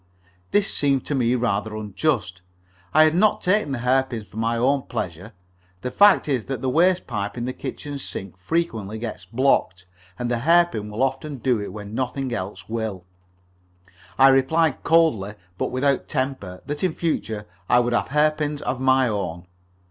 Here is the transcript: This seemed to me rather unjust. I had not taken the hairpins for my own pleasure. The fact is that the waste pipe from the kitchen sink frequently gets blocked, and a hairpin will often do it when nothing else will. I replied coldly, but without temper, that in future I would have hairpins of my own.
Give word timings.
This 0.49 0.73
seemed 0.73 1.05
to 1.05 1.13
me 1.13 1.35
rather 1.35 1.75
unjust. 1.75 2.41
I 2.91 3.03
had 3.03 3.13
not 3.13 3.43
taken 3.43 3.71
the 3.71 3.77
hairpins 3.85 4.25
for 4.25 4.37
my 4.37 4.57
own 4.57 4.81
pleasure. 4.87 5.33
The 5.81 5.91
fact 5.91 6.27
is 6.27 6.45
that 6.45 6.59
the 6.63 6.71
waste 6.71 7.05
pipe 7.05 7.35
from 7.35 7.45
the 7.45 7.53
kitchen 7.53 7.99
sink 7.99 8.35
frequently 8.35 8.97
gets 8.97 9.25
blocked, 9.25 9.85
and 10.17 10.31
a 10.31 10.39
hairpin 10.39 10.89
will 10.89 11.03
often 11.03 11.37
do 11.37 11.61
it 11.61 11.71
when 11.71 11.93
nothing 11.93 12.33
else 12.33 12.67
will. 12.67 13.05
I 14.17 14.29
replied 14.29 14.81
coldly, 14.81 15.35
but 15.59 15.69
without 15.69 16.07
temper, 16.07 16.63
that 16.65 16.83
in 16.83 16.95
future 16.95 17.45
I 17.69 17.79
would 17.79 17.93
have 17.93 18.07
hairpins 18.07 18.63
of 18.63 18.79
my 18.81 19.07
own. 19.07 19.45